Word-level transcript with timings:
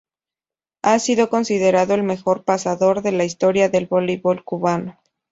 Ha 0.81 0.97
sido 0.97 1.29
considerado 1.29 1.93
el 1.93 2.01
mejor 2.01 2.43
pasador 2.43 3.03
de 3.03 3.11
la 3.11 3.23
historia 3.23 3.69
del 3.69 3.85
voleibol 3.85 4.43
cubano. 4.43 4.99